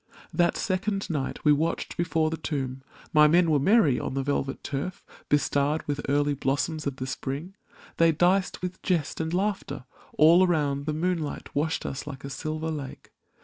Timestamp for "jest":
8.81-9.21